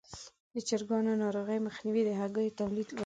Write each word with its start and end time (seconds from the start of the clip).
د 0.53 0.55
چرګانو 0.67 1.11
ناروغیو 1.23 1.65
مخنیوی 1.67 2.01
د 2.05 2.11
هګیو 2.21 2.55
تولید 2.59 2.87
لوړوي. 2.89 2.99